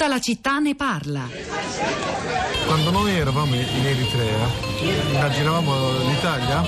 Tutta 0.00 0.14
la 0.14 0.20
città 0.22 0.58
ne 0.60 0.74
parla. 0.74 1.28
Quando 2.64 2.90
noi 2.90 3.18
eravamo 3.18 3.54
in 3.54 3.84
Eritrea, 3.84 4.48
immaginavamo 5.12 6.08
l'Italia 6.08 6.62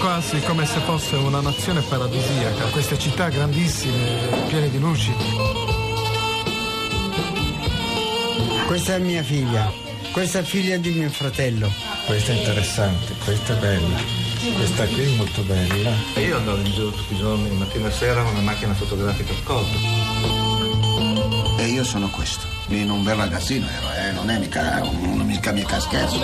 quasi 0.00 0.40
come 0.40 0.66
se 0.66 0.80
fosse 0.80 1.14
una 1.14 1.40
nazione 1.40 1.82
paradisiaca, 1.82 2.64
queste 2.72 2.98
città 2.98 3.28
grandissime, 3.28 4.42
piene 4.48 4.70
di 4.70 4.80
luci. 4.80 5.14
Questa 8.66 8.96
è 8.96 8.98
mia 8.98 9.22
figlia, 9.22 9.72
questa 10.10 10.40
è 10.40 10.42
figlia 10.42 10.78
di 10.78 10.90
mio 10.90 11.10
fratello. 11.10 11.70
Questa 12.06 12.32
è 12.32 12.38
interessante, 12.38 13.14
questa 13.22 13.56
è 13.56 13.60
bella, 13.60 13.98
questa 14.56 14.84
qui 14.86 15.04
è 15.04 15.14
molto 15.14 15.42
bella. 15.42 15.92
Io 16.16 16.36
andavo 16.36 16.56
in 16.56 16.72
giro 16.72 16.90
tutti 16.90 17.14
i 17.14 17.18
giorni, 17.18 17.50
mattina 17.50 17.86
e 17.86 17.92
sera, 17.92 18.20
con 18.20 18.32
una 18.32 18.42
macchina 18.42 18.74
fotografica 18.74 19.32
a 19.32 19.36
scorta. 19.44 20.47
E 21.58 21.66
io 21.66 21.82
sono 21.82 22.08
questo. 22.08 22.46
In 22.68 22.88
un 22.88 23.02
bel 23.02 23.16
ragazzino 23.16 23.66
ero, 23.66 23.92
eh, 23.92 24.12
non 24.12 24.30
è 24.30 24.38
mica, 24.38 24.80
un, 24.84 25.22
mica, 25.26 25.50
mica 25.50 25.80
scherzo. 25.80 26.16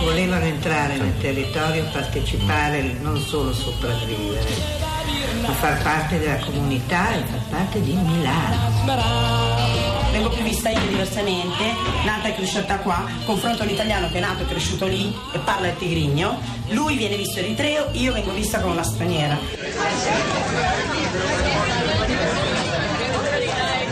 Volevano 0.00 0.44
entrare 0.46 0.96
nel 0.96 1.18
territorio, 1.18 1.84
partecipare, 1.92 2.80
non 3.02 3.20
solo 3.20 3.52
sopravvivere, 3.52 4.48
ma 5.42 5.52
far 5.52 5.82
parte 5.82 6.18
della 6.18 6.38
comunità 6.38 7.14
e 7.14 7.24
far 7.26 7.42
parte 7.50 7.82
di 7.82 7.92
Milano 7.92 9.25
vista 10.56 10.70
io 10.70 10.88
diversamente, 10.88 11.74
nata 12.06 12.28
e 12.28 12.34
cresciuta 12.34 12.78
qua, 12.78 13.04
confronto 13.26 13.62
l'italiano 13.64 14.08
che 14.08 14.16
è 14.16 14.20
nato 14.20 14.42
e 14.42 14.46
cresciuto 14.46 14.86
lì 14.86 15.14
e 15.34 15.38
parla 15.40 15.68
il 15.68 15.76
tigrigno, 15.76 16.40
lui 16.70 16.96
viene 16.96 17.16
visto 17.16 17.40
eritreo, 17.40 17.90
io 17.92 18.14
vengo 18.14 18.32
vista 18.32 18.58
come 18.60 18.72
una 18.72 18.82
straniera. 18.82 19.36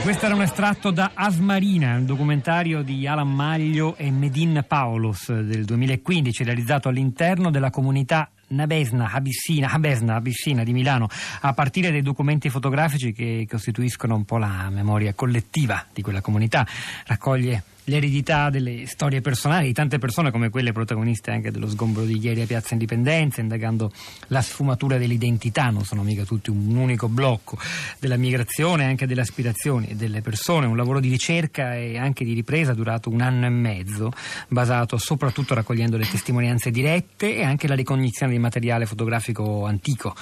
Questo 0.02 0.24
era 0.24 0.34
un 0.34 0.42
estratto 0.42 0.90
da 0.90 1.10
Asmarina, 1.12 1.96
un 1.96 2.06
documentario 2.06 2.82
di 2.82 3.06
Alan 3.06 3.30
Maglio 3.30 3.94
e 3.96 4.10
Medin 4.10 4.64
Paulos 4.66 5.30
del 5.32 5.66
2015, 5.66 6.44
realizzato 6.44 6.88
all'interno 6.88 7.50
della 7.50 7.70
comunità 7.70 8.30
Nabesna, 8.48 9.10
Abissina, 9.10 9.70
Abesna, 9.70 10.14
Abissina 10.16 10.64
di 10.64 10.72
Milano, 10.72 11.08
a 11.40 11.52
partire 11.52 11.90
dai 11.90 12.02
documenti 12.02 12.48
fotografici 12.50 13.12
che 13.12 13.46
costituiscono 13.48 14.14
un 14.14 14.24
po' 14.24 14.38
la 14.38 14.68
memoria 14.70 15.12
collettiva 15.14 15.84
di 15.92 16.02
quella 16.02 16.20
comunità, 16.20 16.66
raccoglie 17.06 17.62
l'eredità 17.84 18.48
delle 18.48 18.86
storie 18.86 19.20
personali 19.20 19.66
di 19.66 19.72
tante 19.72 19.98
persone 19.98 20.30
come 20.30 20.48
quelle 20.48 20.72
protagoniste 20.72 21.30
anche 21.30 21.50
dello 21.50 21.68
sgombro 21.68 22.04
di 22.04 22.18
ieri 22.18 22.40
a 22.40 22.46
Piazza 22.46 22.72
Indipendenza, 22.72 23.40
indagando 23.40 23.92
la 24.28 24.40
sfumatura 24.40 24.96
dell'identità, 24.96 25.68
non 25.70 25.84
sono 25.84 26.02
mica 26.02 26.24
tutti 26.24 26.50
un 26.50 26.74
unico 26.74 27.08
blocco, 27.08 27.58
della 27.98 28.16
migrazione, 28.16 28.84
anche 28.84 29.06
delle 29.06 29.20
aspirazioni 29.20 29.94
delle 29.96 30.22
persone, 30.22 30.66
un 30.66 30.76
lavoro 30.76 31.00
di 31.00 31.08
ricerca 31.08 31.74
e 31.74 31.98
anche 31.98 32.24
di 32.24 32.32
ripresa 32.32 32.72
durato 32.72 33.10
un 33.10 33.20
anno 33.20 33.46
e 33.46 33.50
mezzo, 33.50 34.12
basato 34.48 34.96
soprattutto 34.96 35.54
raccogliendo 35.54 35.96
le 35.96 36.08
testimonianze 36.08 36.70
dirette 36.70 37.36
e 37.36 37.42
anche 37.42 37.68
la 37.68 37.74
ricognizione 37.74 38.32
di 38.32 38.38
materiale 38.38 38.86
fotografico 38.86 39.66
antico 39.66 40.14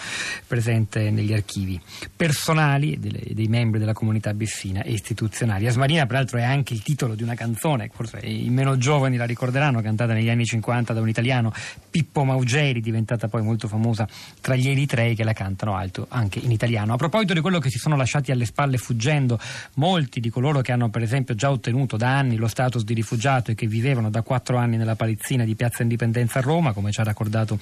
presente 0.47 1.11
negli 1.11 1.33
archivi 1.33 1.81
personali 2.15 2.99
dei 2.99 3.47
membri 3.47 3.79
della 3.79 3.93
comunità 3.93 4.35
bissina 4.35 4.83
e 4.83 4.93
istituzionali. 4.93 5.67
Asmarina 5.67 6.07
peraltro 6.07 6.39
è 6.39 6.43
anche 6.43 6.75
il 6.75 6.83
titolo 6.83 7.15
di 7.15 7.23
una 7.23 7.35
canzone 7.35 7.52
canzone, 7.53 7.91
forse 7.93 8.19
i 8.21 8.49
meno 8.49 8.79
giovani 8.79 9.17
la 9.17 9.27
ricorderanno, 9.27 9.83
cantata 9.83 10.15
negli 10.15 10.31
anni 10.31 10.45
50 10.45 10.93
da 10.93 11.01
un 11.01 11.09
italiano, 11.09 11.53
Pippo 11.91 12.25
Maugeri, 12.25 12.81
diventata 12.81 13.29
poi 13.29 13.43
molto 13.43 13.69
famosa 13.69 14.09
tra 14.41 14.57
gli 14.57 14.69
eritrei 14.69 15.15
che 15.15 15.23
la 15.25 15.35
cantano 15.35 15.77
alto 15.77 16.07
anche 16.09 16.39
in 16.39 16.51
italiano. 16.51 16.95
A 16.95 16.97
proposito 16.97 17.35
di 17.35 17.41
quello 17.41 17.59
che 17.59 17.69
si 17.69 17.79
sono 17.79 17.97
lasciati 17.97 18.33
alle 18.33 18.47
spalle 18.47 18.79
fuggendo, 18.79 19.39
molti 19.75 20.21
di 20.21 20.31
coloro 20.31 20.61
che 20.63 20.73
hanno 20.73 20.89
per 20.89 21.03
esempio 21.03 21.35
già 21.35 21.51
ottenuto 21.51 21.97
da 21.97 22.17
anni 22.17 22.37
lo 22.37 22.49
status 22.49 22.85
di 22.85 22.95
rifugiato 22.95 23.51
e 23.51 23.55
che 23.55 23.67
vivevano 23.67 24.11
da 24.11 24.23
quattro 24.23 24.57
anni 24.57 24.77
nella 24.77 24.97
palizzina 24.97 25.45
di 25.45 25.55
Piazza 25.55 25.83
Indipendenza 25.83 26.39
a 26.39 26.43
Roma, 26.43 26.73
come 26.73 26.91
ci 26.91 27.01
ha 27.01 27.05
raccontato 27.05 27.59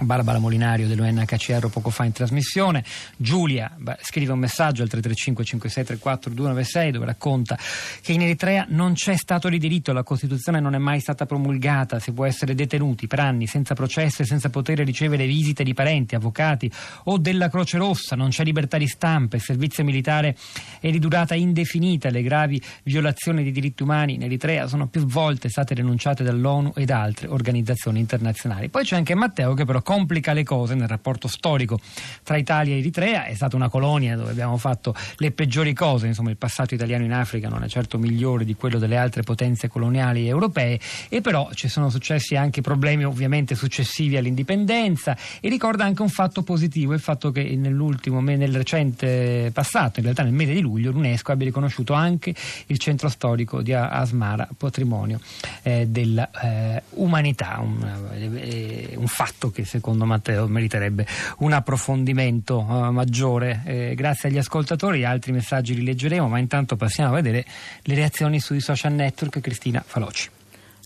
Barbara 0.00 0.38
Molinario 0.38 0.88
dell'UNHCR 0.88 1.68
poco 1.68 1.90
fa 1.90 2.04
in 2.04 2.12
trasmissione. 2.12 2.84
Giulia 3.16 3.72
beh, 3.76 3.98
scrive 4.02 4.32
un 4.32 4.40
messaggio 4.40 4.82
al 4.82 4.88
335 4.88 5.44
5634 5.44 6.30
296 6.34 6.90
dove 6.90 7.06
racconta 7.06 7.56
che 8.00 8.12
in 8.12 8.22
Eritrea 8.22 8.66
non 8.70 8.94
c'è 8.94 9.16
stato 9.16 9.48
di 9.48 9.58
diritto, 9.58 9.92
la 9.92 10.02
Costituzione 10.02 10.58
non 10.58 10.74
è 10.74 10.78
mai 10.78 10.98
stata 10.98 11.26
promulgata, 11.26 12.00
si 12.00 12.12
può 12.12 12.24
essere 12.24 12.54
detenuti 12.54 13.06
per 13.06 13.20
anni 13.20 13.46
senza 13.46 13.74
processo 13.74 14.22
e 14.22 14.24
senza 14.24 14.50
poter 14.50 14.80
ricevere 14.80 15.26
visite 15.26 15.62
di 15.62 15.74
parenti, 15.74 16.16
avvocati 16.16 16.70
o 17.04 17.18
della 17.18 17.48
Croce 17.48 17.78
Rossa, 17.78 18.16
non 18.16 18.30
c'è 18.30 18.42
libertà 18.42 18.78
di 18.78 18.88
stampa, 18.88 19.36
il 19.36 19.42
servizio 19.42 19.84
militare 19.84 20.36
è 20.80 20.90
di 20.90 20.98
durata 20.98 21.34
indefinita, 21.34 22.10
le 22.10 22.22
gravi 22.22 22.60
violazioni 22.82 23.44
dei 23.44 23.52
diritti 23.52 23.84
umani 23.84 24.14
in 24.14 24.22
Eritrea 24.22 24.66
sono 24.66 24.88
più 24.88 25.06
volte 25.06 25.48
state 25.48 25.74
denunciate 25.74 26.24
dall'ONU 26.24 26.72
e 26.74 26.84
da 26.84 27.00
altre 27.00 27.28
organizzazioni 27.28 28.00
internazionali. 28.00 28.68
Poi 28.68 28.84
c'è 28.84 28.96
anche 28.96 29.14
Matteo 29.14 29.54
che 29.54 29.64
però 29.64 29.82
complica 29.84 30.32
le 30.32 30.42
cose 30.42 30.74
nel 30.74 30.88
rapporto 30.88 31.28
storico 31.28 31.78
tra 32.24 32.36
Italia 32.36 32.74
e 32.74 32.78
Eritrea. 32.78 33.26
È 33.26 33.34
stata 33.34 33.54
una 33.54 33.68
colonia 33.68 34.16
dove 34.16 34.32
abbiamo 34.32 34.56
fatto 34.56 34.92
le 35.18 35.30
peggiori 35.30 35.72
cose, 35.72 36.08
insomma 36.08 36.30
il 36.30 36.36
passato 36.36 36.74
italiano 36.74 37.04
in 37.04 37.12
Africa 37.12 37.48
non 37.48 37.62
è 37.62 37.68
certo 37.68 37.98
migliore 37.98 38.44
di 38.44 38.56
quello 38.56 38.78
delle 38.78 38.96
altre 38.96 39.22
potenze 39.22 39.68
coloniali 39.68 40.26
europee. 40.26 40.80
E 41.08 41.20
però 41.20 41.50
ci 41.52 41.68
sono 41.68 41.88
successi 41.90 42.34
anche 42.34 42.60
problemi 42.60 43.04
ovviamente 43.04 43.54
successivi 43.54 44.16
all'indipendenza. 44.16 45.16
E 45.38 45.48
ricorda 45.48 45.84
anche 45.84 46.02
un 46.02 46.08
fatto 46.08 46.42
positivo, 46.42 46.94
il 46.94 47.00
fatto 47.00 47.30
che 47.30 47.54
nell'ultimo, 47.54 48.20
nel 48.20 48.56
recente 48.56 49.50
passato, 49.52 49.98
in 49.98 50.04
realtà 50.04 50.22
nel 50.24 50.32
mese 50.32 50.54
di 50.54 50.60
luglio, 50.60 50.90
l'UNESCO 50.90 51.30
abbia 51.30 51.46
riconosciuto 51.46 51.92
anche 51.92 52.34
il 52.66 52.78
centro 52.78 53.08
storico 53.08 53.62
di 53.62 53.72
Asmara, 53.72 54.48
patrimonio 54.56 55.20
eh, 55.62 55.86
dell'umanità, 55.86 57.58
eh, 57.58 57.62
un, 57.62 58.38
eh, 58.40 58.94
un 58.96 59.06
fatto 59.06 59.50
che 59.50 59.64
secondo 59.74 60.04
Matteo 60.04 60.46
meriterebbe 60.46 61.04
un 61.38 61.52
approfondimento 61.52 62.60
uh, 62.60 62.90
maggiore. 62.90 63.62
Eh, 63.64 63.94
grazie 63.96 64.28
agli 64.28 64.38
ascoltatori, 64.38 65.04
altri 65.04 65.32
messaggi 65.32 65.74
li 65.74 65.82
leggeremo, 65.82 66.28
ma 66.28 66.38
intanto 66.38 66.76
passiamo 66.76 67.10
a 67.10 67.14
vedere 67.14 67.44
le 67.82 67.94
reazioni 67.94 68.38
sui 68.38 68.60
social 68.60 68.92
network. 68.92 69.40
Cristina 69.40 69.82
Faloci. 69.84 70.30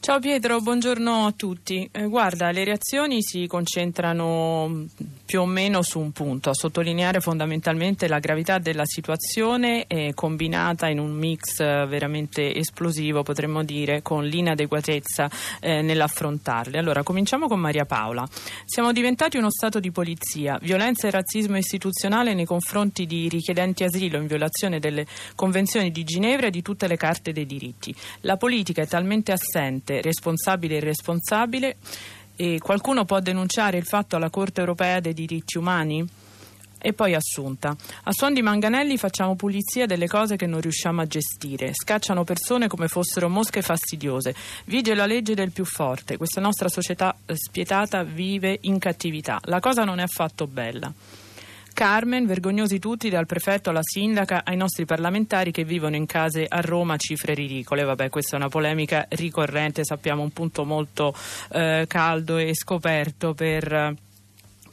Ciao 0.01 0.21
Pietro, 0.21 0.61
buongiorno 0.61 1.27
a 1.27 1.33
tutti. 1.33 1.87
Eh, 1.93 2.07
guarda, 2.07 2.51
le 2.51 2.65
reazioni 2.65 3.21
si 3.21 3.47
concentrano 3.47 4.87
più 5.27 5.41
o 5.41 5.45
meno 5.45 5.83
su 5.83 5.99
un 5.99 6.13
punto, 6.13 6.51
a 6.51 6.55
sottolineare 6.55 7.21
fondamentalmente 7.21 8.09
la 8.09 8.19
gravità 8.19 8.59
della 8.59 8.87
situazione 8.87 9.87
eh, 9.87 10.13
combinata 10.15 10.89
in 10.89 10.99
un 10.99 11.11
mix 11.11 11.61
eh, 11.61 11.85
veramente 11.87 12.55
esplosivo, 12.55 13.23
potremmo 13.23 13.65
dire, 13.65 14.01
con 14.01 14.25
l'inadeguatezza 14.25 15.29
eh, 15.61 15.83
nell'affrontarle. 15.83 16.79
Allora, 16.79 17.03
cominciamo 17.03 17.47
con 17.47 17.61
Maria 17.61 17.85
Paola. 17.85 18.27
Siamo 18.65 18.93
diventati 18.93 19.37
uno 19.37 19.51
Stato 19.51 19.81
di 19.81 19.91
polizia, 19.91 20.59
violenza 20.63 21.09
e 21.09 21.11
razzismo 21.11 21.59
istituzionale 21.59 22.33
nei 22.33 22.47
confronti 22.47 23.05
di 23.05 23.29
richiedenti 23.29 23.85
asilo 23.85 24.17
in 24.17 24.27
violazione 24.27 24.79
delle 24.79 25.07
convenzioni 25.35 25.91
di 25.91 26.05
Ginevra 26.05 26.47
e 26.47 26.51
di 26.51 26.63
tutte 26.63 26.87
le 26.87 26.97
carte 26.97 27.33
dei 27.33 27.47
diritti. 27.47 27.95
La 28.21 28.37
politica 28.37 28.81
è 28.81 28.87
talmente 28.87 29.33
assente 29.33 29.88
parte 29.89 30.03
responsabile 30.03 30.75
e 30.75 30.77
irresponsabile 30.79 31.77
e 32.37 32.59
qualcuno 32.61 33.05
può 33.05 33.19
denunciare 33.21 33.79
il 33.79 33.85
fatto 33.85 34.17
alla 34.17 34.31
Corte 34.31 34.61
europea 34.61 35.01
dei 35.01 35.15
diritti 35.15 35.57
umani? 35.57 36.07
E 36.81 36.93
poi 36.93 37.15
assunta. 37.15 37.77
A 38.05 38.13
suon 38.13 38.35
di 38.35 38.41
manganelli 38.41 38.97
facciamo 38.97 39.35
pulizia 39.35 39.87
delle 39.87 40.07
cose 40.07 40.37
che 40.37 40.47
non 40.47 40.61
riusciamo 40.61 41.01
a 41.01 41.07
gestire. 41.07 41.73
Scacciano 41.75 42.23
persone 42.23 42.69
come 42.69 42.87
fossero 42.87 43.29
mosche 43.29 43.63
fastidiose. 43.63 44.33
Vige 44.67 44.95
la 44.95 45.07
legge 45.07 45.35
del 45.35 45.51
più 45.51 45.65
forte. 45.65 46.17
Questa 46.17 46.41
nostra 46.41 46.69
società 46.69 47.17
spietata 47.33 48.05
vive 48.05 48.59
in 48.61 48.79
cattività. 48.79 49.41
La 49.47 49.59
cosa 49.59 49.83
non 49.83 49.99
è 49.99 50.05
affatto 50.05 50.47
bella. 50.47 50.93
Carmen, 51.79 52.27
vergognosi 52.27 52.81
tutti 52.81 53.09
dal 53.09 53.27
prefetto 53.27 53.71
alla 53.71 53.85
sindaca 53.85 54.43
ai 54.45 54.57
nostri 54.57 54.85
parlamentari 54.85 55.53
che 55.53 55.63
vivono 55.63 55.95
in 55.95 56.07
case 56.07 56.45
a 56.49 56.61
Roma 56.61 56.97
cifre 56.97 57.35
ridicole. 57.35 57.85
Vabbè, 57.85 58.09
questa 58.09 58.35
è 58.35 58.41
una 58.41 58.49
polemica 58.49 59.07
ricorrente, 59.11 59.85
sappiamo 59.85 60.23
un 60.23 60.33
punto 60.33 60.65
molto 60.65 61.15
eh, 61.53 61.85
caldo 61.87 62.37
e 62.37 62.53
scoperto 62.53 63.33
per 63.33 63.95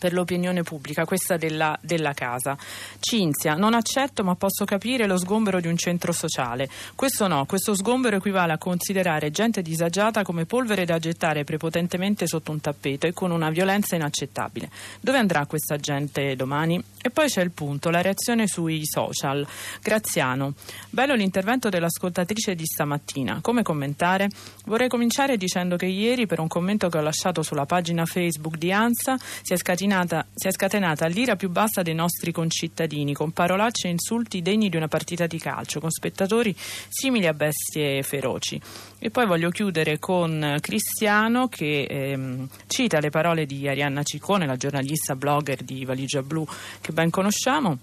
per 0.05 0.13
l'opinione 0.13 0.61
pubblica, 0.61 1.03
questa 1.03 1.35
della, 1.35 1.75
della, 1.81 2.13
casa. 2.13 2.55
Cinzia, 2.99 3.55
non 3.55 3.73
accetto 3.73 4.23
ma 4.23 4.35
posso 4.35 4.63
capire 4.63 5.07
lo 5.07 5.17
sgombero 5.17 5.59
di 5.59 5.67
un 5.67 5.77
centro 5.77 6.11
sociale. 6.11 6.69
Questo 6.93 7.25
no, 7.25 7.47
questo 7.47 7.73
sgombero 7.73 8.17
equivale 8.17 8.53
a 8.53 8.59
considerare 8.59 9.31
gente 9.31 9.63
disagiata 9.63 10.21
come 10.21 10.45
polvere 10.45 10.85
da 10.85 10.99
gettare 10.99 11.43
prepotentemente 11.43 12.27
sotto 12.27 12.51
un 12.51 12.61
tappeto 12.61 13.07
e 13.07 13.13
con 13.13 13.31
una 13.31 13.49
violenza 13.49 13.95
inaccettabile. 13.95 14.69
Dove 15.01 15.17
andrà 15.17 15.47
questa 15.47 15.77
gente 15.77 16.35
domani? 16.35 16.79
E 17.01 17.09
poi 17.09 17.27
c'è 17.27 17.41
il 17.41 17.49
punto, 17.49 17.89
la 17.89 18.01
reazione 18.01 18.45
sui 18.45 18.85
social. 18.85 19.43
Graziano, 19.81 20.53
bello 20.91 21.15
l'intervento 21.15 21.69
dell'ascoltatrice 21.69 22.53
di 22.53 22.65
stamattina. 22.65 23.39
Come 23.41 23.63
commentare? 23.63 24.29
Vorrei 24.65 24.87
cominciare 24.87 25.35
dicendo 25.35 25.77
che 25.77 25.87
ieri 25.87 26.27
per 26.27 26.39
un 26.39 26.47
commento 26.47 26.89
che 26.89 26.99
ho 26.99 27.01
lasciato 27.01 27.41
sulla 27.41 27.65
pagina 27.65 28.05
Facebook 28.05 28.57
di 28.57 28.71
ANSA 28.71 29.17
si 29.41 29.53
è 29.53 29.57
scatenato 29.57 29.93
scatenata, 29.95 30.27
si 30.33 30.47
è 30.47 30.51
scatenata 30.51 31.07
l'ira 31.07 31.35
più 31.37 31.49
bassa 31.49 31.81
dei 31.81 31.93
nostri 31.93 32.33
concittadini, 32.33 33.13
con 33.13 33.31
parolacce 33.31 33.87
e 33.87 33.91
insulti 33.91 34.41
degni 34.41 34.67
di 34.69 34.75
una 34.75 34.89
partita 34.89 35.25
di 35.25 35.39
calcio, 35.39 35.79
con 35.79 35.89
spettatori 35.89 36.53
simili 36.57 37.27
a 37.27 37.33
bestie 37.33 38.03
feroci. 38.03 38.59
E 38.99 39.09
poi 39.09 39.25
voglio 39.25 39.49
chiudere 39.49 39.97
con 39.99 40.57
Cristiano 40.59 41.47
che 41.47 41.83
ehm, 41.83 42.47
cita 42.67 42.99
le 42.99 43.09
parole 43.09 43.45
di 43.45 43.67
Arianna 43.67 44.03
Ciccone, 44.03 44.45
la 44.45 44.57
giornalista 44.57 45.15
blogger 45.15 45.63
di 45.63 45.85
Valigia 45.85 46.21
Blu 46.21 46.45
che 46.81 46.91
ben 46.91 47.09
conosciamo 47.09 47.77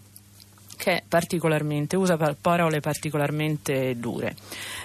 che 0.83 1.05
usa 1.97 2.17
parole 2.41 2.81
particolarmente 2.81 3.97
dure. 3.99 4.35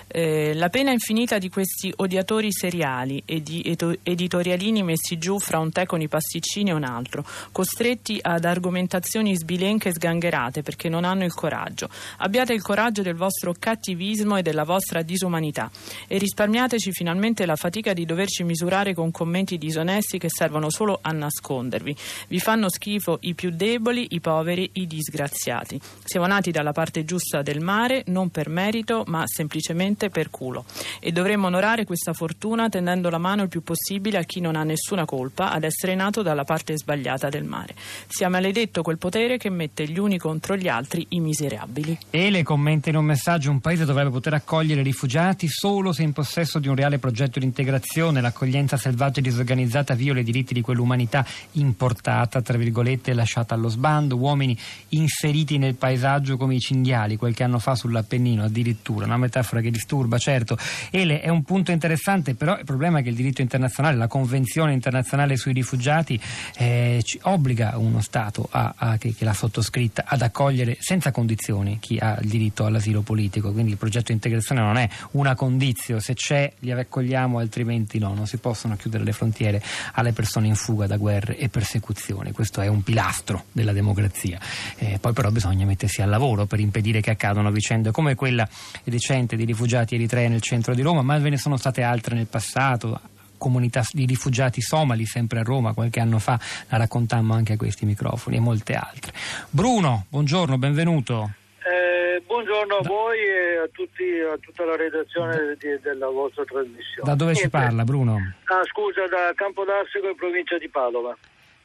Eh, 0.08 0.54
la 0.54 0.70
pena 0.70 0.92
infinita 0.92 1.40
di 1.40 1.50
questi 1.50 1.92
odiatori 1.96 2.52
seriali 2.52 3.24
e 3.26 3.42
di 3.42 3.64
editorialini 4.04 4.84
messi 4.84 5.18
giù 5.18 5.40
fra 5.40 5.58
un 5.58 5.72
tè 5.72 5.88
con 5.88 6.00
i 6.00 6.08
pasticcini 6.08 6.70
e 6.70 6.74
un 6.74 6.84
altro, 6.84 7.26
costretti 7.52 8.20
ad 8.22 8.46
argomentazioni 8.46 9.36
sbilenche 9.36 9.90
e 9.90 9.94
sgangherate 9.94 10.62
perché 10.62 10.88
non 10.88 11.04
hanno 11.04 11.26
il 11.26 11.34
coraggio. 11.34 11.90
Abbiate 12.18 12.54
il 12.54 12.62
coraggio 12.62 13.02
del 13.02 13.16
vostro 13.16 13.56
cattivismo 13.58 14.38
e 14.38 14.44
della 14.44 14.64
vostra 14.66 15.02
disumanità 15.02 15.72
e 16.08 16.20
risparmiateci 16.20 16.92
finalmente 16.92 17.46
la 17.48 17.56
fatica 17.56 17.94
di 17.94 18.06
doverci 18.06 18.44
misurare 18.44 18.94
con 18.94 19.10
commenti 19.10 19.58
disonesti 19.58 20.20
che 20.20 20.30
servono 20.30 20.70
solo 20.70 21.00
a 21.02 21.12
nascondervi. 21.12 21.96
Vi 22.28 22.40
fanno 22.40 22.70
schifo 22.70 23.18
i 23.22 23.34
più 23.34 23.50
deboli, 23.50 24.08
i 24.12 24.20
poveri, 24.20 24.70
i 24.74 24.86
disgraziati. 24.86 25.87
Siamo 26.04 26.26
nati 26.28 26.52
dalla 26.52 26.72
parte 26.72 27.04
giusta 27.04 27.42
del 27.42 27.60
mare, 27.60 28.04
non 28.08 28.30
per 28.30 28.50
merito, 28.50 29.04
ma 29.08 29.24
semplicemente 29.26 30.10
per 30.10 30.30
culo 30.30 30.66
e 31.00 31.12
dovremmo 31.12 31.48
onorare 31.48 31.86
questa 31.86 32.14
fortuna 32.14 32.70
tendendo 32.70 33.10
la 33.10 33.18
mano 33.18 33.44
il 33.44 33.50
più 33.50 33.62
possibile 33.62 34.18
a 34.18 34.24
chi 34.24 34.40
non 34.40 34.56
ha 34.56 34.64
nessuna 34.64 35.06
colpa 35.06 35.52
ad 35.52 35.64
essere 35.64 35.96
nato 35.96 36.22
dalla 36.22 36.44
parte 36.44 36.78
sbagliata 36.78 37.30
del 37.30 37.44
mare. 37.44 37.76
Sia 38.08 38.30
maledetto 38.30 38.82
quel 38.82 38.98
potere 38.98 39.38
che 39.38 39.50
mette 39.50 39.88
gli 39.88 39.98
uni 39.98 40.18
contro 40.18 40.56
gli 40.56 40.68
altri, 40.68 41.06
i 41.10 41.20
miserabili. 41.20 41.98
E 42.10 42.30
le 42.30 42.44
commenta 42.44 42.90
in 42.90 42.96
un 42.96 43.06
messaggio 43.06 43.52
un 43.52 43.60
paese 43.60 43.86
dovrebbe 43.86 44.10
poter 44.10 44.34
accogliere 44.34 44.82
rifugiati 44.82 45.48
solo 45.48 45.92
se 45.92 46.04
in 46.04 46.14
possesso 46.14 46.60
di 46.60 46.68
un 46.68 46.76
reale 46.76 47.00
progetto 47.00 47.40
di 47.40 47.46
integrazione. 47.46 48.22
L'accoglienza 48.22 48.78
selvaggia 48.78 49.20
e 49.20 49.24
disorganizzata 49.24 49.94
viola 49.94 50.20
i 50.20 50.24
diritti 50.24 50.54
di 50.54 50.62
quell'umanità 50.62 51.26
importata, 51.54 52.42
tra 52.42 52.58
virgolette, 52.58 53.14
lasciata 53.14 53.56
allo 53.56 53.70
sbando, 53.70 54.16
uomini 54.16 54.58
inseriti 54.90 55.58
nel 55.58 55.67
paesaggio 55.76 56.38
come 56.38 56.56
i 56.56 56.60
cinghiali 56.60 57.16
qualche 57.16 57.44
anno 57.44 57.60
fa 57.60 57.76
sull'Appennino, 57.76 58.44
addirittura, 58.44 59.06
una 59.06 59.18
metafora 59.18 59.62
che 59.62 59.72
disturba, 59.72 60.18
certo. 60.18 60.58
Ele 60.92 61.22
è 61.22 61.30
un 61.30 61.44
punto 61.44 61.72
interessante, 61.72 62.36
però 62.36 62.58
il 62.58 62.66
problema 62.66 63.00
è 63.00 63.04
che 63.04 63.10
il 63.10 63.16
diritto 63.16 63.42
internazionale, 63.42 63.98
la 63.98 64.08
Convenzione 64.08 64.74
internazionale 64.74 65.36
sui 65.38 65.54
rifugiati, 65.54 66.20
eh, 66.58 67.04
obbliga 67.24 67.78
uno 67.78 68.02
Stato 68.02 68.48
a, 68.50 68.74
a, 68.76 68.98
che, 68.98 69.14
che, 69.14 69.26
l'ha 69.26 69.34
sottoscritta 69.34 70.06
ad 70.08 70.22
accogliere 70.22 70.78
senza 70.80 71.12
condizioni 71.12 71.80
chi 71.80 71.98
ha 71.98 72.18
il 72.22 72.30
diritto 72.30 72.66
all'asilo 72.66 73.02
politico. 73.02 73.52
Quindi 73.52 73.72
il 73.72 73.78
progetto 73.78 74.08
di 74.08 74.14
integrazione 74.14 74.62
non 74.62 74.78
è 74.78 74.88
una 75.12 75.36
condizione, 75.36 76.00
se 76.00 76.14
c'è 76.14 76.52
li 76.60 76.72
accogliamo, 76.72 77.40
altrimenti 77.40 78.00
no. 78.00 78.14
Non 78.14 78.28
si 78.28 78.38
possono 78.38 78.76
chiudere 78.76 79.04
le 79.04 79.12
frontiere 79.12 79.62
alle 79.94 80.14
persone 80.14 80.48
in 80.48 80.56
fuga 80.56 80.88
da 80.88 80.98
guerre 80.98 81.38
e 81.38 81.50
persecuzioni. 81.50 82.32
Questo 82.32 82.62
è 82.62 82.68
un 82.68 82.84
pilastro 82.84 83.46
della 83.52 83.74
democrazia. 83.74 84.40
Eh, 84.78 84.98
poi 85.00 85.14
però 85.14 85.30
bisogna 85.32 85.57
mettersi 85.66 86.02
al 86.02 86.10
lavoro 86.10 86.46
per 86.46 86.60
impedire 86.60 87.02
che 87.02 87.12
accadano 87.12 87.52
vicende 87.52 87.92
come 87.92 88.16
quella 88.16 88.48
recente 88.86 89.36
di 89.36 89.46
rifugiati 89.46 89.66
rifugiati 89.68 89.96
eritrei 89.96 90.30
nel 90.30 90.42
centro 90.42 90.74
di 90.74 90.82
Roma, 90.82 91.02
ma 91.02 91.18
ve 91.18 91.30
ne 91.30 91.38
sono 91.38 91.58
state 91.58 91.82
altre 91.82 92.16
nel 92.16 92.28
passato, 92.28 93.00
comunità 93.38 93.84
di 93.92 94.06
rifugiati 94.06 94.62
somali 94.62 95.06
sempre 95.06 95.40
a 95.40 95.44
Roma 95.44 95.74
qualche 95.74 96.00
anno 96.00 96.20
fa, 96.20 96.40
la 96.70 96.78
raccontammo 96.78 97.34
anche 97.34 97.54
a 97.54 97.58
questi 97.58 97.86
microfoni 97.86 98.38
e 98.38 98.40
molte 98.40 98.74
altre. 98.74 99.14
Bruno, 99.50 100.06
buongiorno, 100.10 100.58
benvenuto. 100.58 101.32
Eh, 101.68 102.22
buongiorno 102.26 102.76
a 102.78 102.82
voi 102.84 103.18
e 103.18 103.58
a, 103.58 103.70
tutti, 103.72 104.04
a 104.22 104.38
tutta 104.40 104.64
la 104.64 104.78
redazione 104.78 105.58
di, 105.60 105.78
della 105.82 106.08
vostra 106.08 106.44
trasmissione. 106.46 107.04
Da 107.04 107.16
dove 107.16 107.32
Niente. 107.32 107.42
ci 107.42 107.50
parla 107.50 107.84
Bruno? 107.84 108.16
Ah, 108.46 108.64
scusa, 108.64 109.06
da 109.08 109.34
Campodassico 109.36 110.08
in 110.08 110.16
provincia 110.16 110.58
di 110.58 110.70
Padova. 110.70 111.16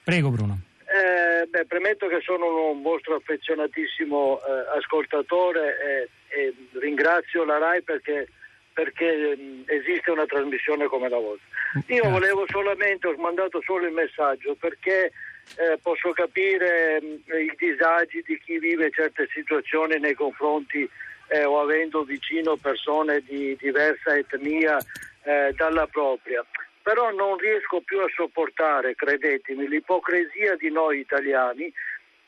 Prego 0.02 0.30
Bruno. 0.30 0.58
Eh, 0.92 1.46
beh, 1.46 1.64
premetto 1.64 2.06
che 2.06 2.20
sono 2.20 2.70
un 2.70 2.82
vostro 2.82 3.14
affezionatissimo 3.14 4.38
eh, 4.38 4.76
ascoltatore 4.76 5.78
e, 5.80 6.08
e, 6.38 6.54
ringrazio 6.72 7.44
la 7.44 7.56
RAI 7.56 7.80
perché, 7.80 8.28
perché 8.74 9.34
mh, 9.34 9.62
esiste 9.68 10.10
una 10.10 10.26
trasmissione 10.26 10.88
come 10.88 11.08
la 11.08 11.16
vostra. 11.16 11.46
Io 11.86 12.10
volevo 12.10 12.44
solamente, 12.46 13.06
ho 13.06 13.16
mandato 13.16 13.62
solo 13.62 13.86
il 13.86 13.94
messaggio 13.94 14.54
perché 14.60 15.12
eh, 15.56 15.78
posso 15.80 16.10
capire 16.12 17.00
mh, 17.00 17.06
i 17.38 17.54
disagi 17.56 18.22
di 18.26 18.38
chi 18.44 18.58
vive 18.58 18.90
certe 18.90 19.26
situazioni 19.32 19.98
nei 19.98 20.14
confronti 20.14 20.86
eh, 21.28 21.44
o 21.44 21.58
avendo 21.60 22.02
vicino 22.02 22.56
persone 22.56 23.22
di 23.26 23.56
diversa 23.58 24.14
etnia 24.14 24.76
eh, 25.22 25.54
dalla 25.56 25.86
propria 25.86 26.44
però 26.82 27.10
non 27.10 27.36
riesco 27.38 27.80
più 27.80 28.00
a 28.00 28.10
sopportare, 28.14 28.94
credetemi, 28.94 29.68
l'ipocrisia 29.68 30.56
di 30.56 30.70
noi 30.70 30.98
italiani 30.98 31.72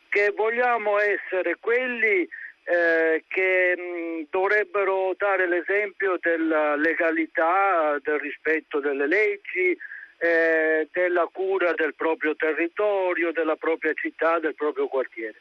che 0.08 0.32
vogliamo 0.34 0.98
essere 1.00 1.56
quelli 1.58 2.28
eh, 2.64 3.24
che 3.26 3.74
mh, 3.76 4.26
dovrebbero 4.30 5.14
dare 5.18 5.48
l'esempio 5.48 6.18
della 6.20 6.76
legalità, 6.76 7.98
del 8.00 8.18
rispetto 8.20 8.80
delle 8.80 9.06
leggi, 9.06 9.76
eh, 10.18 10.88
della 10.92 11.28
cura 11.30 11.72
del 11.72 11.94
proprio 11.94 12.36
territorio, 12.36 13.32
della 13.32 13.56
propria 13.56 13.92
città, 13.94 14.38
del 14.38 14.54
proprio 14.54 14.86
quartiere. 14.86 15.38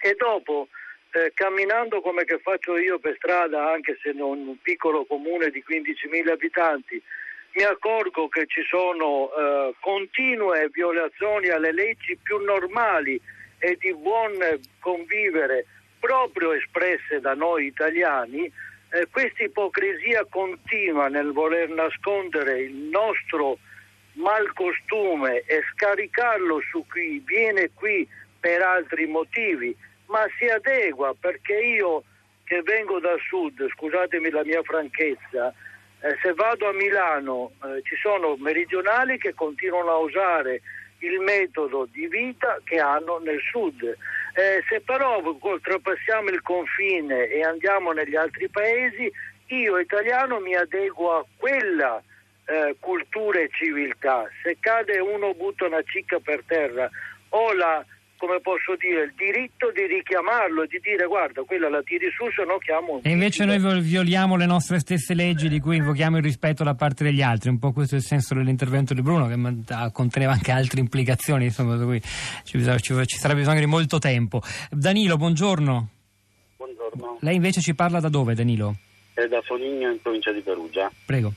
E 0.00 0.14
dopo, 0.16 0.68
eh, 1.10 1.32
camminando 1.34 2.00
come 2.00 2.24
che 2.24 2.38
faccio 2.38 2.78
io 2.78 2.98
per 2.98 3.16
strada, 3.16 3.70
anche 3.70 3.98
se 4.00 4.10
in 4.10 4.20
un 4.20 4.56
piccolo 4.62 5.04
comune 5.04 5.50
di 5.50 5.62
15.000 5.68 6.30
abitanti, 6.30 7.02
mi 7.54 7.62
accorgo 7.62 8.28
che 8.28 8.46
ci 8.46 8.62
sono 8.68 9.30
eh, 9.30 9.74
continue 9.80 10.68
violazioni 10.70 11.48
alle 11.48 11.72
leggi 11.72 12.16
più 12.22 12.38
normali 12.38 13.20
e 13.58 13.76
di 13.80 13.94
buon 13.94 14.32
convivere 14.80 15.66
proprio 15.98 16.52
espresse 16.52 17.20
da 17.20 17.34
noi 17.34 17.66
italiani, 17.66 18.50
eh, 18.90 19.06
questa 19.10 19.42
ipocrisia 19.42 20.24
continua 20.30 21.08
nel 21.08 21.32
voler 21.32 21.68
nascondere 21.68 22.60
il 22.60 22.74
nostro 22.74 23.58
malcostume 24.12 25.42
e 25.46 25.62
scaricarlo 25.72 26.60
su 26.70 26.84
chi 26.92 27.22
viene 27.24 27.70
qui 27.74 28.08
per 28.40 28.62
altri 28.62 29.06
motivi, 29.06 29.76
ma 30.06 30.24
si 30.38 30.46
adegua 30.46 31.14
perché 31.18 31.54
io 31.54 32.04
che 32.44 32.62
vengo 32.62 32.98
dal 32.98 33.20
sud, 33.28 33.68
scusatemi 33.68 34.30
la 34.30 34.44
mia 34.44 34.62
franchezza, 34.62 35.52
eh, 36.00 36.16
se 36.22 36.32
vado 36.32 36.68
a 36.68 36.72
Milano 36.72 37.52
eh, 37.64 37.82
ci 37.82 37.96
sono 37.96 38.36
meridionali 38.36 39.18
che 39.18 39.34
continuano 39.34 39.90
a 39.90 39.96
usare 39.98 40.60
il 41.00 41.20
metodo 41.20 41.88
di 41.90 42.06
vita 42.06 42.60
che 42.64 42.78
hanno 42.78 43.18
nel 43.18 43.40
sud. 43.40 43.82
Eh, 43.82 44.62
se 44.68 44.80
però 44.80 45.20
oltrepassiamo 45.22 46.28
il 46.30 46.42
confine 46.42 47.28
e 47.28 47.42
andiamo 47.42 47.92
negli 47.92 48.16
altri 48.16 48.48
paesi, 48.48 49.10
io 49.46 49.78
italiano 49.78 50.38
mi 50.40 50.54
adeguo 50.54 51.18
a 51.18 51.24
quella 51.36 52.02
eh, 52.44 52.76
cultura 52.78 53.40
e 53.40 53.50
civiltà. 53.52 54.28
Se 54.42 54.56
cade 54.60 54.98
uno 54.98 55.34
butta 55.34 55.66
una 55.66 55.82
cicca 55.82 56.18
per 56.20 56.42
terra 56.46 56.88
ho 57.30 57.52
la 57.52 57.84
come 58.18 58.40
posso 58.40 58.74
dire, 58.76 59.04
il 59.04 59.12
diritto 59.16 59.70
di 59.72 59.86
richiamarlo 59.86 60.64
e 60.64 60.66
di 60.66 60.80
dire 60.82 61.06
guarda, 61.06 61.42
quella 61.44 61.70
la 61.70 61.82
tiri 61.82 62.10
su, 62.10 62.28
se 62.34 62.44
no 62.44 62.58
chiamo... 62.58 63.00
E 63.02 63.10
invece 63.10 63.44
noi 63.44 63.58
violiamo 63.80 64.36
le 64.36 64.44
nostre 64.44 64.80
stesse 64.80 65.14
leggi 65.14 65.48
di 65.48 65.60
cui 65.60 65.76
invochiamo 65.76 66.18
il 66.18 66.22
rispetto 66.22 66.64
da 66.64 66.74
parte 66.74 67.04
degli 67.04 67.22
altri, 67.22 67.48
un 67.48 67.58
po' 67.58 67.72
questo 67.72 67.94
è 67.94 67.98
il 67.98 68.04
senso 68.04 68.34
dell'intervento 68.34 68.92
di 68.92 69.00
Bruno, 69.02 69.26
che 69.28 69.36
conteneva 69.92 70.32
anche 70.32 70.50
altre 70.50 70.80
implicazioni, 70.80 71.44
insomma, 71.44 71.76
da 71.76 71.84
cui 71.84 72.00
ci, 72.44 72.60
ci, 72.80 73.06
ci 73.06 73.16
sarà 73.16 73.34
bisogno 73.34 73.60
di 73.60 73.66
molto 73.66 73.98
tempo. 73.98 74.42
Danilo, 74.70 75.16
buongiorno. 75.16 75.88
Buongiorno. 76.56 77.18
Lei 77.20 77.36
invece 77.36 77.60
ci 77.60 77.74
parla 77.74 78.00
da 78.00 78.08
dove, 78.08 78.34
Danilo? 78.34 78.74
È 79.14 79.26
da 79.26 79.40
Foligno, 79.42 79.90
in 79.90 80.02
provincia 80.02 80.32
di 80.32 80.40
Perugia. 80.40 80.90
Prego. 81.06 81.32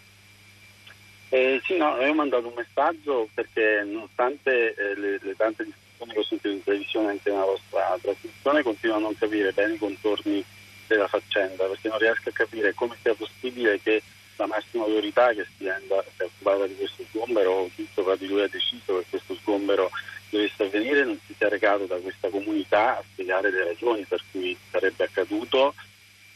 Eh, 1.29 1.61
sì, 1.63 1.77
no, 1.77 1.91
ho 1.91 2.13
mandato 2.13 2.47
un 2.47 2.53
messaggio 2.55 3.29
perché 3.33 3.83
nonostante 3.85 4.73
eh, 4.73 4.99
le, 4.99 5.19
le 5.21 5.33
tante 5.37 5.63
discussioni 5.63 5.80
che 6.05 6.19
ho 6.19 6.23
sentito 6.23 6.53
in 6.53 6.63
televisione 6.63 7.09
anche 7.09 7.29
nella 7.29 7.45
vostra 7.45 7.97
trasmissione 8.01 8.63
continuano 8.63 9.05
a 9.05 9.09
non 9.09 9.17
capire 9.17 9.51
bene 9.51 9.73
i 9.73 9.77
contorni 9.77 10.43
della 10.87 11.07
faccenda 11.07 11.65
perché 11.65 11.87
non 11.87 11.97
riesco 11.97 12.29
a 12.29 12.33
capire 12.33 12.73
come 12.73 12.97
sia 13.01 13.13
possibile 13.13 13.79
che 13.81 14.01
la 14.35 14.47
massima 14.47 14.83
autorità 14.83 15.33
che 15.33 15.45
si 15.57 15.65
è 15.65 15.77
occupata 16.23 16.65
di 16.67 16.75
questo 16.75 17.03
sgombero 17.09 17.51
o 17.51 17.69
chi 17.75 17.87
sopra 17.93 18.15
di 18.15 18.27
lui 18.27 18.41
ha 18.41 18.47
deciso 18.47 18.97
che 18.97 19.05
questo 19.09 19.35
sgombero 19.35 19.89
dovesse 20.29 20.63
avvenire 20.63 21.03
non 21.03 21.19
si 21.25 21.35
sia 21.37 21.49
recato 21.49 21.85
da 21.85 21.97
questa 21.97 22.29
comunità 22.29 22.97
a 22.97 23.03
spiegare 23.11 23.51
le 23.51 23.65
ragioni 23.65 24.03
per 24.03 24.21
cui 24.31 24.57
sarebbe 24.71 25.03
accaduto. 25.03 25.75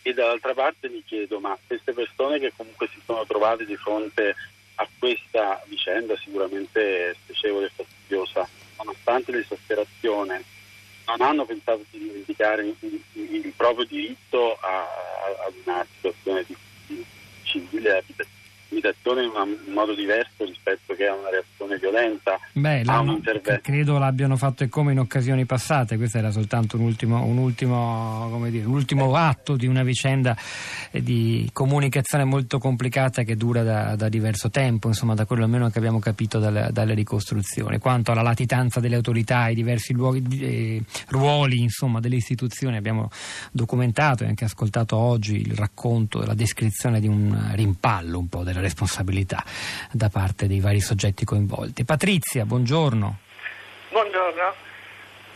E 0.02 0.14
dall'altra 0.14 0.54
parte 0.54 0.88
mi 0.88 1.04
chiedo 1.04 1.40
ma 1.40 1.58
queste 1.66 1.94
persone 1.94 2.38
che 2.38 2.54
comunque 2.56 2.88
si 2.94 3.02
sono 3.06 3.26
trovate 3.26 3.66
di 3.66 3.76
fronte 3.76 4.36
a 4.76 4.88
questa 5.00 5.64
vicenda 5.66 6.16
sicuramente 6.18 7.16
spiacevole 7.24 7.66
e 7.68 7.72
fastidiosa 7.74 8.48
nonostante 8.86 9.32
l'esasperazione, 9.32 10.44
non 11.08 11.22
hanno 11.22 11.46
pensato 11.46 11.84
di 11.90 11.98
rivendicare 11.98 12.66
il, 12.66 13.02
il, 13.14 13.54
proprio 13.56 13.86
diritto 13.86 14.58
a, 14.60 14.82
a, 14.82 15.52
una 15.64 15.86
situazione 15.96 16.44
di, 16.46 16.56
di 16.88 17.06
civile 17.44 17.98
abitazione 17.98 18.35
abitazione 18.70 19.24
in, 19.24 19.32
un 19.36 19.74
modo 19.74 19.94
diverso 19.94 20.46
rispetto 20.46 20.94
che 20.96 21.08
a 21.08 21.14
una 21.14 21.30
reazione 21.30 21.78
violenta. 21.78 22.40
Beh, 22.54 22.82
a 22.86 23.00
un 23.00 23.10
intervento. 23.10 23.62
credo 23.62 23.98
l'abbiano 23.98 24.36
fatto 24.38 24.68
come 24.70 24.92
in 24.92 25.00
occasioni 25.00 25.46
passate, 25.46 25.98
questo 25.98 26.18
era 26.18 26.32
soltanto 26.32 26.78
un 26.78 26.84
ultimo, 26.84 27.24
un 27.24 27.38
ultimo, 27.38 28.48
dire, 28.50 28.66
un 28.66 28.74
ultimo 28.74 29.16
atto 29.16 29.56
di 29.56 29.68
una 29.68 29.84
vicenda 29.84 30.36
eh, 30.92 31.02
di 31.02 31.50
comunicazione 31.54 32.24
molto 32.24 32.60
complicata 32.60 33.24
che 33.24 33.36
dura 33.36 33.64
da, 33.64 33.96
da 33.96 34.10
diverso 34.10 34.50
tempo, 34.50 34.88
insomma 34.88 35.14
da 35.14 35.26
quello 35.26 35.44
almeno 35.44 35.70
che 35.70 35.78
abbiamo 35.78 36.00
capito 36.00 36.40
dalle, 36.40 36.70
dalle 36.72 36.94
ricostruzioni. 36.94 37.80
Quanto 37.80 38.12
alla 38.12 38.22
latitanza 38.22 38.80
delle 38.80 38.96
autorità, 38.96 39.40
ai 39.40 39.56
diversi 39.56 39.94
luoghi, 39.94 40.24
eh, 40.42 40.82
ruoli 41.08 41.62
insomma, 41.62 42.00
delle 42.00 42.16
istituzioni 42.16 42.78
abbiamo 42.78 43.10
documentato 43.52 44.24
e 44.24 44.28
anche 44.28 44.46
ascoltato 44.46 44.96
oggi 44.98 45.36
il 45.36 45.54
racconto 45.54 46.24
e 46.24 46.26
la 46.26 46.34
descrizione 46.34 47.00
di 47.00 47.08
un 47.08 47.52
rimpallo 47.54 48.20
un 48.20 48.28
po' 48.28 48.44
della 48.44 48.62
responsabilità 48.66 49.44
da 49.92 50.10
parte 50.10 50.48
dei 50.48 50.60
vari 50.60 50.82
soggetti 50.82 51.24
coinvolti. 51.24 51.86
Patrizia, 51.86 52.46
buongiorno. 52.46 53.20
Buongiorno. 53.92 54.54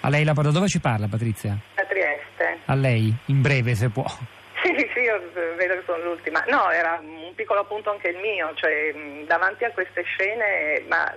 A 0.02 0.10
lei 0.10 0.24
la 0.24 0.34
parola, 0.34 0.54
dove 0.54 0.68
ci 0.68 0.80
parla 0.80 1.08
Patrizia? 1.08 1.58
A 1.76 1.84
Trieste. 1.84 2.60
A 2.66 2.74
lei, 2.74 3.14
in 3.26 3.42
breve 3.42 3.76
se 3.76 3.90
può. 3.90 4.06
Sì, 4.62 4.76
sì, 4.94 5.00
io 5.00 5.18
vedo 5.56 5.76
che 5.76 5.84
sono 5.86 6.04
l'ultima. 6.04 6.44
No, 6.50 6.70
era 6.70 7.00
un 7.02 7.34
piccolo 7.34 7.62
appunto 7.62 7.92
anche 7.92 8.10
il 8.10 8.18
mio, 8.18 8.52
cioè 8.56 8.94
davanti 9.26 9.64
a 9.64 9.72
queste 9.72 10.04
scene, 10.04 10.84
ma 10.90 11.14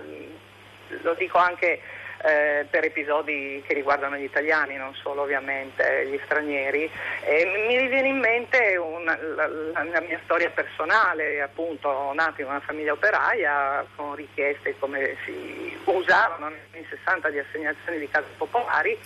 lo 1.01 1.13
dico 1.15 1.37
anche 1.37 1.81
eh, 2.23 2.65
per 2.69 2.85
episodi 2.85 3.61
che 3.67 3.73
riguardano 3.73 4.15
gli 4.15 4.23
italiani, 4.23 4.77
non 4.77 4.95
solo 4.95 5.23
ovviamente 5.23 6.07
gli 6.07 6.17
stranieri. 6.23 6.89
E 7.21 7.65
mi 7.67 7.87
viene 7.87 8.07
in 8.07 8.19
mente 8.19 8.77
una, 8.77 9.17
la, 9.21 9.47
la, 9.47 10.01
mia 10.01 10.19
storia 10.23 10.49
personale, 10.49 11.41
appunto 11.41 12.11
nata 12.13 12.41
in 12.41 12.47
una 12.47 12.61
famiglia 12.61 12.93
operaia 12.93 13.85
con 13.95 14.15
richieste 14.15 14.77
come 14.79 15.17
si 15.25 15.77
usavano 15.83 16.49
negli 16.49 16.59
anni 16.73 16.85
60 16.89 17.29
di 17.29 17.39
assegnazioni 17.39 17.99
di 17.99 18.09
case 18.09 18.27
popolari, 18.37 18.97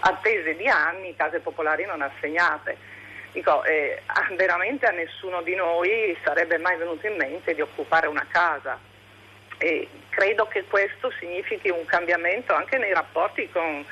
attese 0.00 0.54
di 0.54 0.68
anni, 0.68 1.16
case 1.16 1.40
popolari 1.40 1.84
non 1.84 2.00
assegnate. 2.00 2.90
Dico, 3.32 3.64
eh, 3.64 4.02
veramente 4.36 4.86
a 4.86 4.90
nessuno 4.90 5.42
di 5.42 5.54
noi 5.56 6.16
sarebbe 6.22 6.58
mai 6.58 6.76
venuto 6.76 7.06
in 7.06 7.16
mente 7.16 7.54
di 7.54 7.60
occupare 7.60 8.06
una 8.06 8.26
casa 8.28 8.78
e 9.62 9.88
credo 10.08 10.46
che 10.48 10.64
questo 10.64 11.12
significhi 11.20 11.70
un 11.70 11.84
cambiamento 11.84 12.52
anche 12.52 12.78
nei 12.78 12.92
rapporti 12.92 13.48
con, 13.52 13.84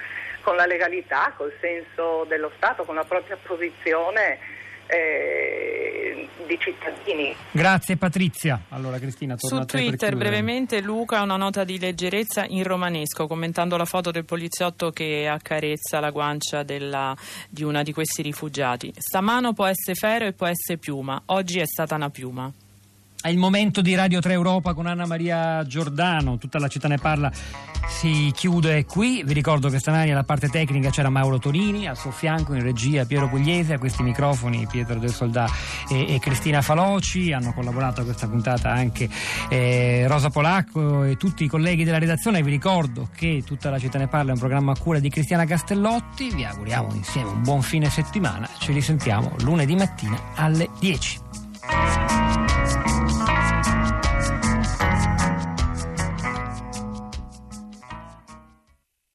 con 0.42 0.56
la 0.56 0.66
legalità, 0.66 1.32
col 1.36 1.54
senso 1.60 2.24
dello 2.28 2.50
Stato, 2.56 2.82
con 2.82 2.96
la 2.96 3.04
propria 3.04 3.38
posizione. 3.40 4.58
Eh, 4.92 6.28
di 6.48 6.58
cittadini. 6.58 7.32
Grazie 7.52 7.96
Patrizia. 7.96 8.60
Allora 8.70 8.98
Cristina, 8.98 9.36
Su 9.38 9.64
Twitter 9.64 10.16
brevemente 10.16 10.80
Luca 10.80 11.22
una 11.22 11.36
nota 11.36 11.62
di 11.62 11.78
leggerezza 11.78 12.44
in 12.48 12.64
romanesco 12.64 13.28
commentando 13.28 13.76
la 13.76 13.84
foto 13.84 14.10
del 14.10 14.24
poliziotto 14.24 14.90
che 14.90 15.28
accarezza 15.28 16.00
la 16.00 16.10
guancia 16.10 16.64
della, 16.64 17.16
di 17.48 17.62
una 17.62 17.84
di 17.84 17.92
questi 17.92 18.22
rifugiati. 18.22 18.92
Stamano 18.98 19.52
può 19.52 19.66
essere 19.66 19.94
ferro 19.94 20.24
e 20.24 20.32
può 20.32 20.46
essere 20.46 20.78
piuma, 20.78 21.22
oggi 21.26 21.60
è 21.60 21.66
stata 21.66 21.94
una 21.94 22.10
piuma. 22.10 22.52
È 23.22 23.28
il 23.28 23.36
momento 23.36 23.82
di 23.82 23.94
Radio 23.94 24.18
3 24.18 24.32
Europa 24.32 24.72
con 24.72 24.86
Anna 24.86 25.04
Maria 25.04 25.62
Giordano, 25.66 26.38
tutta 26.38 26.58
la 26.58 26.68
città 26.68 26.88
ne 26.88 26.96
parla, 26.96 27.30
si 27.86 28.32
chiude 28.34 28.86
qui. 28.86 29.22
Vi 29.26 29.34
ricordo 29.34 29.68
che 29.68 29.78
stamani 29.78 30.10
alla 30.10 30.24
parte 30.24 30.48
tecnica 30.48 30.88
c'era 30.88 31.10
Mauro 31.10 31.38
Torini, 31.38 31.86
al 31.86 31.98
suo 31.98 32.12
fianco 32.12 32.54
in 32.54 32.62
regia 32.62 33.04
Piero 33.04 33.28
Pugliese, 33.28 33.74
a 33.74 33.78
questi 33.78 34.02
microfoni 34.02 34.66
Pietro 34.66 34.98
del 34.98 35.12
Soldà 35.12 35.46
e, 35.90 36.14
e 36.14 36.18
Cristina 36.18 36.62
Faloci. 36.62 37.34
Hanno 37.34 37.52
collaborato 37.52 38.00
a 38.00 38.04
questa 38.04 38.26
puntata 38.26 38.70
anche 38.70 39.06
eh, 39.50 40.06
Rosa 40.08 40.30
Polacco 40.30 41.04
e 41.04 41.18
tutti 41.18 41.44
i 41.44 41.46
colleghi 41.46 41.84
della 41.84 41.98
redazione. 41.98 42.42
Vi 42.42 42.50
ricordo 42.50 43.10
che 43.14 43.42
tutta 43.44 43.68
la 43.68 43.78
città 43.78 43.98
ne 43.98 44.08
parla 44.08 44.30
è 44.30 44.32
un 44.32 44.38
programma 44.38 44.72
a 44.72 44.78
cura 44.78 44.98
di 44.98 45.10
Cristiana 45.10 45.44
Castellotti. 45.44 46.30
Vi 46.34 46.42
auguriamo 46.42 46.94
insieme 46.94 47.28
un 47.28 47.42
buon 47.42 47.60
fine 47.60 47.90
settimana. 47.90 48.48
Ci 48.58 48.72
risentiamo 48.72 49.34
lunedì 49.40 49.74
mattina 49.74 50.18
alle 50.36 50.70
10. 50.78 52.19